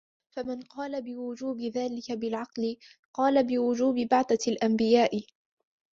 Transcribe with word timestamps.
فَمَنْ 0.35 0.61
قَالَ 0.61 1.01
بِوُجُوبِ 1.01 1.59
ذَلِكَ 1.61 2.11
بِالْعَقْلِ، 2.11 2.77
قَالَ 3.17 3.43
بِوُجُوبِ 3.47 3.95
بَعْثَةِ 3.95 4.51
الْأَنْبِيَاءِ 4.51 5.25